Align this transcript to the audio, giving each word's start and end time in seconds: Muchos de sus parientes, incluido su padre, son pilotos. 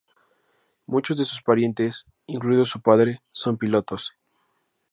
Muchos 0.87 1.15
de 1.19 1.25
sus 1.25 1.43
parientes, 1.43 2.07
incluido 2.25 2.65
su 2.65 2.81
padre, 2.81 3.21
son 3.31 3.57
pilotos. 3.59 4.13